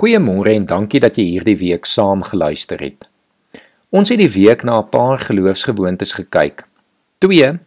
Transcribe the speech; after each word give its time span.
Goeiemôre 0.00 0.54
en 0.56 0.64
dankie 0.64 0.96
dat 1.04 1.18
jy 1.20 1.26
hierdie 1.34 1.58
week 1.60 1.84
saam 1.84 2.22
geluister 2.24 2.80
het. 2.80 3.04
Ons 3.92 4.08
het 4.08 4.16
die 4.22 4.30
week 4.32 4.62
na 4.64 4.78
'n 4.80 4.88
paar 4.88 5.18
geloofsgewoontes 5.20 6.14
gekyk. 6.16 6.64
Twee 7.20 7.58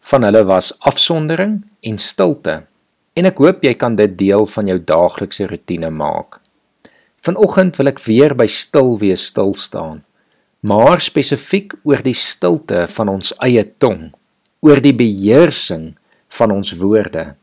van 0.00 0.22
hulle 0.22 0.42
was 0.44 0.72
afsondering 0.80 1.62
en 1.82 1.98
stilte. 1.98 2.66
En 3.14 3.24
ek 3.24 3.38
hoop 3.38 3.62
jy 3.62 3.74
kan 3.74 3.94
dit 3.94 4.18
deel 4.18 4.46
van 4.46 4.66
jou 4.66 4.78
daaglikse 4.84 5.46
rotine 5.46 5.90
maak. 5.90 6.40
Vanoggend 7.22 7.76
wil 7.76 7.86
ek 7.86 8.00
weer 8.00 8.34
by 8.34 8.46
stil 8.46 8.98
wees 8.98 9.26
stil 9.26 9.54
staan, 9.54 10.04
maar 10.60 11.00
spesifiek 11.00 11.72
oor 11.84 12.02
die 12.02 12.14
stilte 12.14 12.86
van 12.88 13.08
ons 13.08 13.32
eie 13.38 13.64
tong, 13.78 14.12
oor 14.60 14.80
die 14.80 14.94
beheersing 14.94 15.94
van 16.28 16.50
ons 16.50 16.72
woorde. 16.72 17.36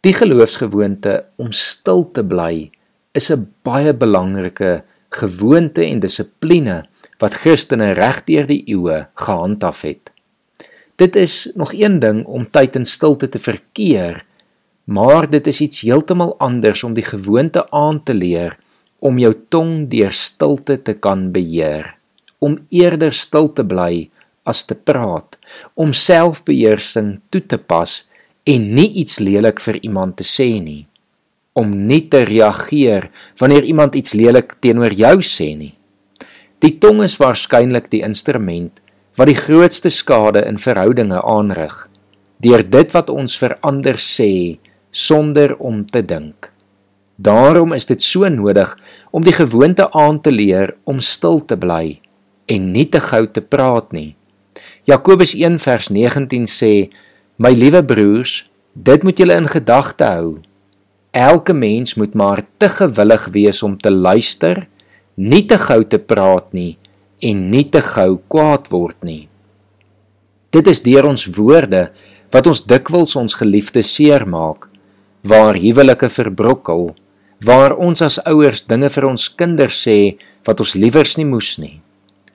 Die 0.00 0.12
geloofsgewoonte 0.12 1.24
om 1.36 1.52
stil 1.52 2.10
te 2.12 2.24
bly 2.24 2.70
is 3.12 3.30
'n 3.30 3.46
baie 3.62 3.92
belangrike 3.92 4.84
gewoonte 5.10 5.84
en 5.84 6.00
dissipline 6.00 6.82
wat 7.20 7.34
Christene 7.34 7.92
regdeur 7.92 8.46
die 8.46 8.62
eeue 8.66 9.06
gehandhaaf 9.14 9.82
het. 9.82 10.12
Dit 10.96 11.16
is 11.16 11.50
nog 11.54 11.72
een 11.72 12.00
ding 12.00 12.24
om 12.24 12.50
tyd 12.50 12.76
in 12.76 12.84
stilte 12.84 13.28
te 13.28 13.38
verkeer, 13.38 14.24
maar 14.84 15.30
dit 15.30 15.46
is 15.46 15.60
iets 15.60 15.80
heeltemal 15.80 16.38
anders 16.38 16.84
om 16.84 16.94
die 16.94 17.04
gewoonte 17.04 17.70
aan 17.70 18.02
te 18.02 18.14
leer 18.14 18.56
om 18.98 19.18
jou 19.18 19.34
tong 19.48 19.88
deur 19.90 20.12
stilte 20.12 20.82
te 20.82 20.94
kan 20.94 21.32
beheer, 21.32 21.96
om 22.38 22.58
eerder 22.70 23.12
stil 23.12 23.52
te 23.52 23.64
bly 23.64 24.10
as 24.46 24.64
te 24.64 24.74
praat, 24.74 25.38
om 25.74 25.92
selfbeheersing 25.92 27.20
toe 27.30 27.42
te 27.46 27.58
pas 27.58 28.04
en 28.44 28.74
nie 28.74 28.92
iets 29.02 29.18
lelik 29.18 29.60
vir 29.60 29.82
iemand 29.82 30.16
te 30.16 30.24
sê 30.24 30.62
nie 30.62 30.86
om 31.52 31.72
nie 31.86 32.06
te 32.08 32.22
reageer 32.24 33.10
wanneer 33.40 33.64
iemand 33.68 33.94
iets 33.94 34.14
lelik 34.16 34.56
teenoor 34.60 34.94
jou 34.96 35.18
sê 35.24 35.52
nie. 35.56 35.74
Die 36.62 36.78
tong 36.78 37.02
is 37.04 37.18
waarskynlik 37.20 37.90
die 37.92 38.04
instrument 38.06 38.80
wat 39.18 39.28
die 39.28 39.36
grootste 39.36 39.90
skade 39.92 40.44
in 40.48 40.60
verhoudinge 40.60 41.20
aanrig 41.20 41.74
deur 42.42 42.62
dit 42.66 42.94
wat 42.94 43.10
ons 43.12 43.36
verander 43.38 43.98
sê 44.02 44.58
sonder 44.90 45.54
om 45.62 45.84
te 45.86 46.02
dink. 46.02 46.48
Daarom 47.16 47.72
is 47.76 47.86
dit 47.86 48.02
so 48.02 48.26
nodig 48.28 48.72
om 49.14 49.22
die 49.22 49.34
gewoonte 49.36 49.86
aan 49.92 50.18
te 50.20 50.32
leer 50.32 50.74
om 50.84 50.98
stil 50.98 51.38
te 51.46 51.56
bly 51.56 52.00
en 52.50 52.72
nie 52.74 52.88
te 52.90 52.98
gou 53.00 53.26
te 53.30 53.44
praat 53.44 53.92
nie. 53.94 54.16
Jakobus 54.90 55.36
1 55.38 55.60
vers 55.62 55.88
19 55.88 56.46
sê: 56.50 56.90
"My 57.38 57.52
liewe 57.54 57.84
broers, 57.84 58.50
dit 58.74 59.02
moet 59.02 59.18
julle 59.18 59.36
in 59.36 59.46
gedagte 59.46 60.04
hou." 60.04 60.42
Elke 61.12 61.52
mens 61.52 61.94
moet 61.94 62.14
maar 62.14 62.40
te 62.56 62.68
gewillig 62.72 63.26
wees 63.34 63.62
om 63.62 63.76
te 63.76 63.90
luister, 63.90 64.66
nie 65.14 65.44
te 65.44 65.58
gou 65.60 65.82
te 65.84 65.98
praat 66.00 66.52
nie 66.56 66.78
en 67.20 67.50
nie 67.52 67.66
te 67.68 67.82
gou 67.84 68.16
kwaad 68.32 68.70
word 68.72 68.96
nie. 69.04 69.28
Dit 70.56 70.70
is 70.72 70.80
deur 70.80 71.10
ons 71.10 71.26
woorde 71.36 71.90
wat 72.32 72.48
ons 72.48 72.62
dikwels 72.64 73.12
ons 73.20 73.36
geliefdes 73.36 73.90
seermaak, 73.92 74.70
waar 75.28 75.58
huwelike 75.60 76.08
verbrokkel, 76.08 76.94
waar 77.44 77.76
ons 77.76 78.00
as 78.00 78.16
ouers 78.24 78.64
dinge 78.64 78.88
vir 78.88 79.06
ons 79.10 79.26
kinders 79.28 79.82
sê 79.84 80.16
wat 80.48 80.62
ons 80.64 80.72
liewers 80.80 81.18
nie 81.20 81.28
moes 81.28 81.58
nie, 81.60 81.82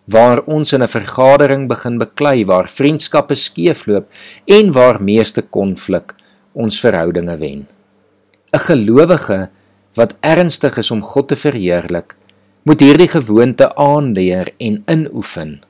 waar 0.06 0.44
ons 0.45 0.73
in 0.73 0.84
'n 0.84 0.88
vergadering 0.88 1.67
begin 1.67 1.97
beklei 1.97 2.45
waar 2.45 2.69
vriendskappe 2.69 3.36
skeefloop 3.36 4.06
en 4.45 4.72
waar 4.72 5.02
meeste 5.02 5.41
konflik 5.41 6.14
ons 6.53 6.80
verhoudinge 6.80 7.38
wen. 7.38 7.66
'n 8.53 8.59
gelowige 8.59 9.50
wat 9.94 10.16
ernstig 10.20 10.78
is 10.78 10.92
om 10.92 11.02
God 11.03 11.28
te 11.28 11.36
verheerlik, 11.36 12.16
moet 12.64 12.80
hierdie 12.80 13.08
gewoonte 13.08 13.76
aanleer 13.76 14.53
en 14.58 14.84
inoefen. 14.86 15.64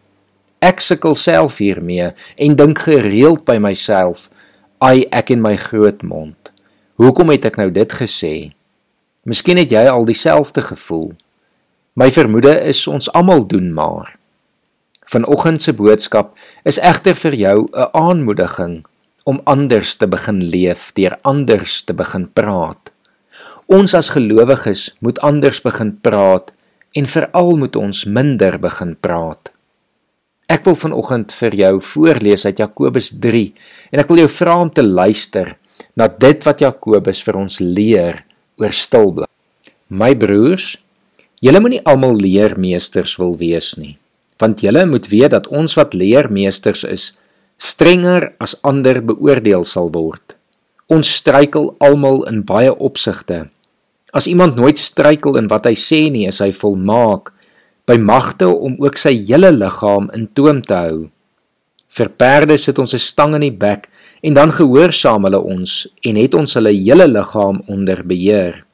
Ek 0.59 0.79
sukkel 0.81 1.15
self 1.15 1.57
hiermee 1.57 2.11
en 2.35 2.55
dink 2.55 2.79
gereeld 2.79 3.45
by 3.45 3.57
myself, 3.57 4.29
"Ai, 4.77 5.05
ek 5.11 5.29
en 5.29 5.41
my 5.41 5.55
groot 5.55 6.01
mond. 6.01 6.51
Hoekom 6.95 7.29
het 7.29 7.45
ek 7.45 7.57
nou 7.57 7.71
dit 7.71 7.93
gesê?" 7.93 8.51
Miskien 9.23 9.57
het 9.57 9.71
jy 9.71 9.87
al 9.87 10.05
dieselfde 10.05 10.61
gevoel. 10.61 11.11
My 11.93 12.11
vermoede 12.11 12.61
is 12.61 12.87
ons 12.87 13.11
almal 13.11 13.47
doen 13.47 13.73
maar. 13.73 14.17
Vanoggend 15.05 15.61
se 15.61 15.73
boodskap 15.73 16.37
is 16.63 16.79
egter 16.79 17.15
vir 17.15 17.33
jou 17.33 17.67
'n 17.73 17.89
aanmoediging 17.91 18.85
om 19.27 19.41
anders 19.43 19.97
te 19.99 20.07
begin 20.07 20.39
leef, 20.47 20.91
deur 20.95 21.17
anders 21.27 21.81
te 21.83 21.95
begin 21.97 22.29
praat. 22.31 22.93
Ons 23.67 23.91
as 23.97 24.13
gelowiges 24.15 24.87
moet 25.03 25.19
anders 25.19 25.59
begin 25.65 25.91
praat 25.99 26.53
en 26.95 27.09
veral 27.11 27.57
moet 27.59 27.75
ons 27.75 28.05
minder 28.07 28.55
begin 28.63 28.95
praat. 28.95 29.51
Ek 30.47 30.63
wil 30.63 30.77
vanoggend 30.79 31.33
vir 31.35 31.57
jou 31.59 31.73
voorlees 31.83 32.47
uit 32.47 32.61
Jakobus 32.63 33.11
3 33.19 33.43
en 33.91 34.03
ek 34.03 34.13
wil 34.13 34.23
jou 34.23 34.29
vra 34.37 34.55
om 34.63 34.71
te 34.71 34.85
luister 34.85 35.57
na 35.99 36.07
dit 36.07 36.47
wat 36.47 36.63
Jakobus 36.63 37.19
vir 37.25 37.41
ons 37.43 37.59
leer 37.59 38.23
oor 38.61 38.71
stil 38.71 39.11
bly. 39.11 39.27
My 39.91 40.13
broers, 40.15 40.77
julle 41.43 41.59
moenie 41.59 41.83
almal 41.83 42.15
leermeesters 42.15 43.17
wil 43.19 43.35
wees 43.39 43.73
nie, 43.75 43.97
want 44.39 44.63
julle 44.63 44.85
moet 44.87 45.11
weet 45.11 45.35
dat 45.35 45.51
ons 45.51 45.75
wat 45.75 45.95
leermeesters 45.95 46.87
is, 46.87 47.11
strenger 47.57 48.31
as 48.39 48.55
ander 48.63 49.01
beoordeel 49.01 49.65
sal 49.65 49.89
word. 49.93 50.37
Ons 50.87 51.09
struikel 51.19 51.73
almal 51.83 52.23
in 52.29 52.43
baie 52.47 52.71
opsigte. 52.71 53.49
As 54.15 54.27
iemand 54.29 54.55
nooit 54.55 54.79
struikel 54.79 55.35
in 55.37 55.49
wat 55.51 55.67
hy 55.67 55.75
sê 55.75 56.07
nie, 56.13 56.27
is 56.29 56.39
hy 56.39 56.53
volmaak 56.55 57.33
by 57.87 57.97
magte 57.99 58.47
om 58.47 58.77
ook 58.83 58.97
sy 58.99 59.13
hele 59.15 59.51
liggaam 59.51 60.09
in 60.15 60.27
toom 60.35 60.61
te 60.63 60.75
hou. 60.75 60.97
Vir 61.87 62.09
perde 62.19 62.57
sit 62.57 62.79
ons 62.79 62.93
'n 62.93 62.99
stang 62.99 63.35
in 63.35 63.41
die 63.41 63.57
bek 63.65 63.89
en 64.23 64.33
dan 64.33 64.51
gehoorsaam 64.51 65.23
hulle 65.23 65.39
ons 65.39 65.87
en 66.03 66.15
het 66.15 66.33
ons 66.35 66.53
hulle 66.53 66.73
hele 66.73 67.07
liggaam 67.07 67.61
onder 67.67 68.03
beheer. 68.03 68.65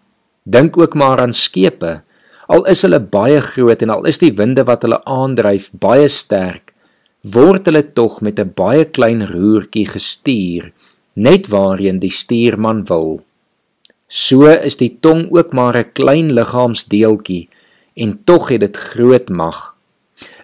Dink 0.46 0.78
ook 0.78 0.94
maar 0.96 1.20
aan 1.20 1.34
skepe. 1.34 2.04
Al 2.48 2.66
is 2.66 2.82
hulle 2.82 3.00
baie 3.00 3.42
groot 3.42 3.82
en 3.82 3.90
al 3.90 4.06
is 4.06 4.20
die 4.20 4.32
winde 4.32 4.64
wat 4.64 4.82
hulle 4.84 5.00
aandryf 5.06 5.72
baie 5.72 6.08
sterk, 6.10 6.63
word 7.24 7.70
hulle 7.70 7.84
tog 7.96 8.22
met 8.22 8.40
'n 8.40 8.52
baie 8.56 8.86
klein 8.86 9.24
roertjie 9.24 9.88
gestuur 9.88 10.72
net 11.16 11.48
waarheen 11.48 12.00
die 12.00 12.12
stuurman 12.12 12.84
wil. 12.86 13.24
So 14.08 14.46
is 14.46 14.78
die 14.78 14.98
tong 15.00 15.32
ook 15.32 15.54
maar 15.54 15.78
'n 15.78 15.92
klein 15.94 16.34
liggaamsdeeltjie 16.34 17.50
en 17.96 18.20
tog 18.24 18.50
het 18.50 18.60
dit 18.60 18.78
groot 18.78 19.30
mag. 19.30 19.76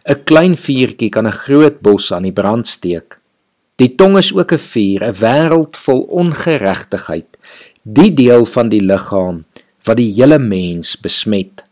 'n 0.07 0.23
Klein 0.23 0.56
vuurtjie 0.57 1.09
kan 1.09 1.28
'n 1.28 1.31
groot 1.45 1.81
bos 1.81 2.12
aan 2.12 2.23
die 2.23 2.31
brand 2.31 2.67
steek. 2.67 3.19
Die 3.75 3.96
tong 3.96 4.17
is 4.17 4.34
ook 4.34 4.51
'n 4.51 4.57
vuur, 4.57 5.03
'n 5.03 5.13
wêreld 5.13 5.78
vol 5.78 6.01
ongeregtigheid, 6.01 7.38
die 7.84 8.13
deel 8.13 8.46
van 8.46 8.69
die 8.69 8.81
liggaam 8.81 9.46
wat 9.84 9.97
die 9.97 10.13
hele 10.13 10.40
mens 10.40 11.00
besmet. 11.00 11.63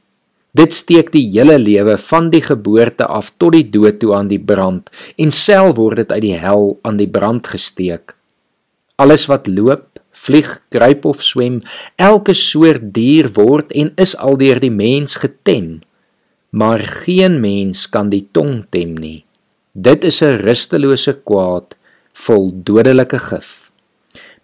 Dit 0.57 0.73
steek 0.73 1.11
die 1.13 1.25
hele 1.35 1.59
lewe 1.61 1.97
van 2.01 2.31
die 2.33 2.41
geboorte 2.41 3.05
af 3.05 3.29
tot 3.37 3.53
die 3.53 3.67
dood 3.69 3.99
toe 4.01 4.15
aan 4.17 4.29
die 4.31 4.41
brand 4.41 4.89
en 5.21 5.33
self 5.33 5.75
word 5.77 6.01
dit 6.01 6.15
uit 6.15 6.23
die 6.23 6.37
hel 6.39 6.71
aan 6.87 6.97
die 6.97 7.09
brand 7.09 7.45
gesteek. 7.45 8.15
Alles 8.97 9.27
wat 9.29 9.45
loop, 9.51 9.99
vlieg, 10.17 10.49
kruip 10.73 11.05
of 11.05 11.21
swem, 11.21 11.59
elke 12.01 12.33
soort 12.33 12.89
dier 12.95 13.29
word 13.35 13.69
en 13.77 13.91
is 14.01 14.15
aldeur 14.17 14.57
die 14.63 14.73
mens 14.73 15.19
getem. 15.21 15.83
Maar 16.49 16.81
geen 17.05 17.37
mens 17.43 17.85
kan 17.93 18.09
die 18.09 18.25
tong 18.33 18.63
tem 18.73 18.95
nie. 18.97 19.25
Dit 19.77 20.03
is 20.03 20.23
'n 20.23 20.41
rustelose 20.41 21.13
kwaad 21.21 21.77
vol 22.13 22.51
dodelike 22.63 23.19
gif. 23.19 23.66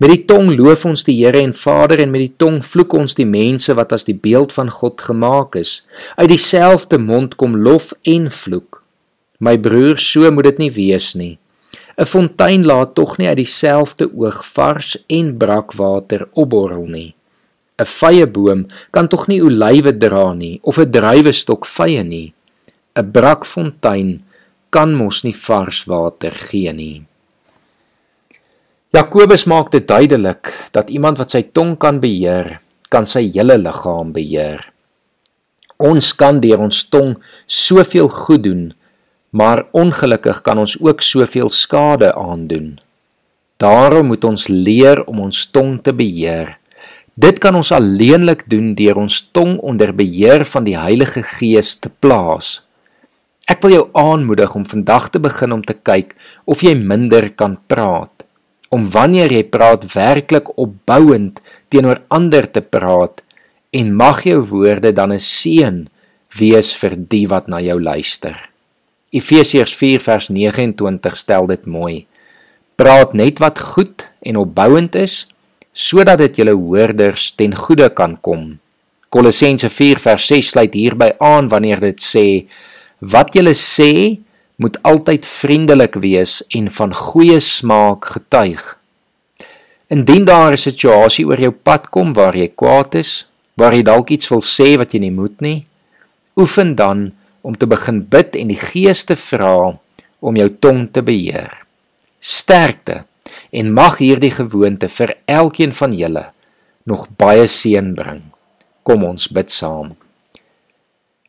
Met 0.04 0.12
die 0.12 0.26
tong 0.28 0.50
loof 0.60 0.82
ons 0.84 1.06
die 1.08 1.14
Here 1.16 1.40
en 1.40 1.54
Vader 1.56 2.02
en 2.04 2.10
met 2.12 2.20
die 2.26 2.34
tong 2.36 2.58
vloek 2.60 2.92
ons 3.00 3.14
die 3.16 3.24
mense 3.24 3.72
wat 3.78 3.94
as 3.96 4.04
die 4.04 4.18
beeld 4.26 4.52
van 4.52 4.68
God 4.68 5.00
gemaak 5.00 5.56
is. 5.56 5.78
Uit 6.20 6.28
dieselfde 6.28 6.98
mond 7.00 7.38
kom 7.40 7.54
lof 7.56 7.94
en 8.12 8.26
vloek. 8.28 8.82
My 9.40 9.54
broer, 9.56 9.96
so 10.04 10.28
moet 10.36 10.50
dit 10.50 10.60
nie 10.66 10.74
wees 10.76 11.08
nie. 11.16 11.38
'n 11.96 12.10
Fontein 12.14 12.68
laat 12.68 12.92
tog 13.00 13.16
nie 13.18 13.30
uit 13.32 13.40
dieselfde 13.40 14.10
oog 14.12 14.44
vars 14.44 14.98
en 15.08 15.38
brakwater 15.38 16.28
opborrel 16.34 16.86
nie. 16.98 17.16
'n 17.80 17.86
Vye 17.86 18.28
boom 18.28 18.68
kan 18.92 19.08
tog 19.08 19.30
nie 19.32 19.40
olywe 19.40 19.98
dra 19.98 20.34
nie 20.34 20.60
of 20.64 20.80
'n 20.80 20.92
druiwestok 20.92 21.66
vye 21.66 22.04
nie. 22.04 22.34
'n 23.00 23.12
Brakfontein 23.12 24.22
kan 24.70 24.96
mos 24.96 25.24
nie 25.24 25.38
vars 25.48 25.86
water 25.88 26.32
gee 26.32 26.74
nie. 26.74 27.06
Jakobus 28.94 29.48
maak 29.50 29.72
dit 29.74 29.88
duidelik 29.90 30.52
dat 30.70 30.92
iemand 30.94 31.18
wat 31.18 31.34
sy 31.34 31.40
tong 31.50 31.72
kan 31.82 31.98
beheer, 31.98 32.60
kan 32.94 33.08
sy 33.10 33.24
hele 33.34 33.56
liggaam 33.58 34.12
beheer. 34.14 34.60
Ons 35.82 36.12
kan 36.14 36.38
deur 36.38 36.62
ons 36.62 36.84
tong 36.94 37.16
soveel 37.50 38.06
goed 38.14 38.44
doen, 38.46 38.68
maar 39.34 39.64
ongelukkig 39.74 40.44
kan 40.46 40.62
ons 40.62 40.78
ook 40.78 41.02
soveel 41.02 41.50
skade 41.50 42.12
aandoen. 42.14 42.76
Daarom 43.58 44.14
moet 44.14 44.30
ons 44.30 44.46
leer 44.54 45.02
om 45.10 45.26
ons 45.26 45.42
tong 45.50 45.80
te 45.82 45.90
beheer. 45.90 46.60
Dit 47.18 47.42
kan 47.42 47.58
ons 47.58 47.74
alleenlik 47.74 48.46
doen 48.46 48.76
deur 48.78 49.02
ons 49.08 49.24
tong 49.34 49.58
onder 49.66 49.90
beheer 49.90 50.46
van 50.54 50.70
die 50.70 50.78
Heilige 50.78 51.26
Gees 51.34 51.80
te 51.82 51.90
plaas. 51.90 52.60
Ek 53.50 53.58
wil 53.66 53.74
jou 53.74 53.86
aanmoedig 53.98 54.54
om 54.54 54.70
vandag 54.70 55.10
te 55.10 55.20
begin 55.20 55.58
om 55.58 55.66
te 55.66 55.74
kyk 55.74 56.14
of 56.46 56.62
jy 56.62 56.78
minder 56.78 57.26
kan 57.34 57.58
praat. 57.66 58.13
Om 58.74 58.88
wanneer 58.90 59.30
jy 59.30 59.44
praat 59.54 59.86
werklik 59.94 60.50
opbouend 60.58 61.42
teenoor 61.70 62.02
ander 62.14 62.48
te 62.50 62.64
praat 62.66 63.22
en 63.74 63.92
mag 63.94 64.24
jou 64.26 64.40
woorde 64.50 64.94
dan 64.94 65.14
'n 65.14 65.20
seën 65.20 65.78
wees 66.40 66.74
vir 66.82 66.96
die 66.98 67.28
wat 67.28 67.48
na 67.48 67.60
jou 67.62 67.78
luister. 67.82 68.50
Efesiërs 69.12 69.74
4 69.78 70.02
vers 70.02 70.30
29 70.30 71.18
stel 71.18 71.46
dit 71.48 71.66
mooi. 71.66 72.06
Praat 72.76 73.14
net 73.14 73.40
wat 73.40 73.60
goed 73.60 74.10
en 74.22 74.42
opbouend 74.42 74.96
is 74.96 75.28
sodat 75.74 76.18
dit 76.18 76.36
julle 76.38 76.54
hoorders 76.54 77.32
ten 77.36 77.54
goeie 77.56 77.90
kan 77.90 78.18
kom. 78.22 78.60
Kolossense 79.10 79.70
4 79.70 80.00
vers 80.00 80.28
6 80.28 80.50
sluit 80.50 80.74
hierby 80.74 81.12
aan 81.20 81.50
wanneer 81.50 81.80
dit 81.80 82.02
sê 82.02 82.46
wat 83.00 83.34
julle 83.36 83.54
sê 83.54 84.18
moet 84.56 84.78
altyd 84.84 85.26
vriendelik 85.26 85.96
wees 85.96 86.42
en 86.48 86.70
van 86.72 86.94
goeie 86.94 87.40
smaak 87.40 88.06
getuig. 88.06 88.80
Indien 89.88 90.26
daar 90.26 90.52
'n 90.52 90.58
situasie 90.58 91.26
oor 91.26 91.40
jou 91.40 91.52
pad 91.52 91.90
kom 91.90 92.14
waar 92.14 92.36
jy 92.36 92.48
kwaad 92.56 92.96
is, 92.96 93.28
waar 93.54 93.74
jy 93.74 93.84
dalk 93.84 94.10
iets 94.10 94.30
wil 94.30 94.42
sê 94.42 94.78
wat 94.78 94.94
jy 94.94 95.00
nie 95.00 95.12
moet 95.12 95.42
nie, 95.42 95.66
oefen 96.36 96.76
dan 96.76 97.12
om 97.42 97.58
te 97.58 97.68
begin 97.68 98.06
bid 98.08 98.36
en 98.36 98.48
die 98.48 98.60
Gees 98.60 99.04
te 99.04 99.16
vra 99.16 99.78
om 100.20 100.36
jou 100.36 100.50
tong 100.60 100.88
te 100.92 101.02
beheer. 101.02 101.52
Sterkte 102.20 103.04
en 103.52 103.74
mag 103.74 103.98
hierdie 103.98 104.32
gewoonte 104.32 104.88
vir 104.88 105.16
elkeen 105.26 105.74
van 105.74 105.92
julle 105.94 106.32
nog 106.84 107.08
baie 107.18 107.48
seën 107.48 107.94
bring. 107.96 108.22
Kom 108.84 109.04
ons 109.04 109.28
bid 109.28 109.52
saam. 109.52 109.96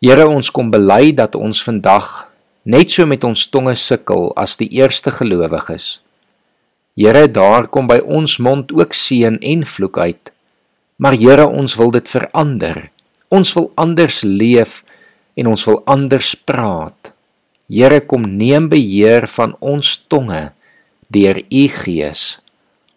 Here, 0.03 0.26
ons 0.29 0.50
kom 0.50 0.71
bely 0.71 1.12
dat 1.17 1.35
ons 1.35 1.62
vandag 1.62 2.33
net 2.64 2.90
so 2.90 3.06
met 3.06 3.25
ons 3.25 3.46
tonge 3.52 3.75
sukkel 3.76 4.31
as 4.40 4.56
die 4.61 4.70
eerste 4.76 5.12
gelowiges. 5.12 6.00
Here, 6.96 7.26
daar 7.28 7.66
kom 7.69 7.88
by 7.90 7.99
ons 8.00 8.38
mond 8.38 8.70
ook 8.72 8.94
seën 8.94 9.40
en 9.43 9.64
vloek 9.66 9.99
uit. 9.99 10.31
Maar 10.96 11.19
Here, 11.19 11.46
ons 11.46 11.75
wil 11.81 11.90
dit 11.94 12.08
verander. 12.08 12.88
Ons 13.34 13.52
wil 13.56 13.72
anders 13.81 14.22
leef 14.22 14.82
en 15.34 15.50
ons 15.50 15.66
wil 15.66 15.82
anders 15.90 16.34
praat. 16.46 17.12
Here, 17.69 18.00
kom 18.06 18.28
neem 18.38 18.70
beheer 18.70 19.26
van 19.34 19.56
ons 19.61 19.96
tonge 20.08 20.52
deur 21.11 21.43
u 21.50 21.69
Gees. 21.69 22.25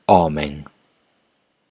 Amen. 0.05 0.76